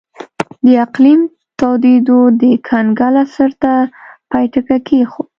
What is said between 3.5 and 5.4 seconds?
ته پای ټکی کېښود.